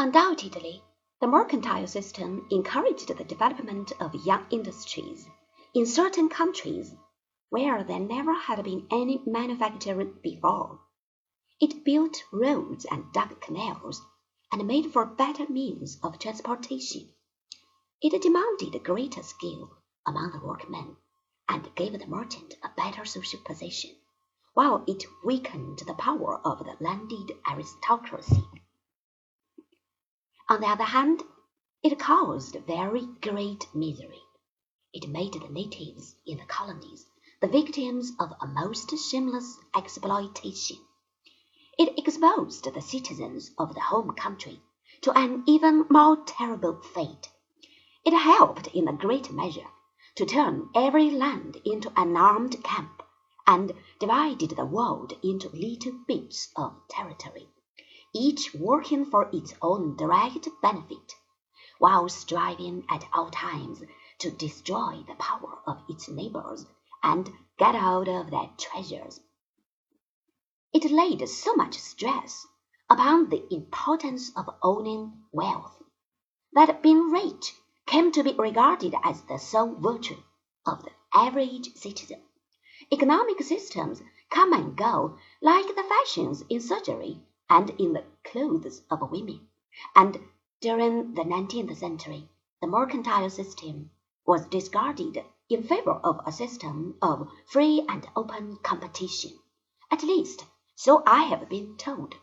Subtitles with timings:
[0.00, 0.80] Undoubtedly,
[1.20, 5.26] the mercantile system encouraged the development of young industries.
[5.74, 6.94] In certain countries
[7.50, 10.78] where there never had been any manufacturing before,
[11.60, 14.00] it built roads and dug canals,
[14.52, 17.12] and made for better means of transportation.
[18.00, 20.96] It demanded greater skill among the workmen,
[21.48, 23.96] and gave the merchant a better social position,
[24.54, 28.44] while it weakened the power of the landed aristocracy.
[30.50, 31.24] On the other hand,
[31.82, 34.22] it caused very great misery.
[34.94, 37.04] It made the natives in the colonies
[37.42, 40.78] the victims of a most shameless exploitation.
[41.78, 44.62] It exposed the citizens of the home country
[45.02, 47.28] to an even more terrible fate.
[48.06, 49.68] It helped in a great measure
[50.14, 53.02] to turn every land into an armed camp,
[53.46, 57.50] and divided the world into little bits of territory
[58.20, 61.14] each working for its own direct benefit,
[61.78, 63.80] while striving at all times
[64.18, 66.66] to destroy the power of its neighbors
[67.00, 69.20] and get hold of their treasures.
[70.72, 72.44] It laid so much stress
[72.90, 75.80] upon the importance of owning wealth,
[76.54, 77.54] that being rich
[77.86, 80.20] came to be regarded as the sole virtue
[80.66, 82.20] of the average citizen.
[82.92, 89.10] Economic systems come and go like the fashions in surgery and in the clothes of
[89.10, 89.48] women,
[89.94, 90.18] and
[90.60, 92.28] during the nineteenth century
[92.60, 93.90] the mercantile system
[94.26, 99.32] was discarded in favor of a system of free and open competition.
[99.90, 102.16] At least, so I have been told.